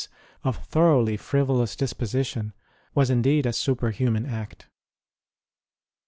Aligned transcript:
ROSE 0.01 0.07
OF 0.45 0.55
LIMA 0.55 0.63
thoroughly 0.65 1.15
frivolous 1.17 1.75
disposition, 1.75 2.53
was 2.95 3.11
indeed 3.11 3.45
a 3.45 3.53
superhuman 3.53 4.25
act. 4.25 4.65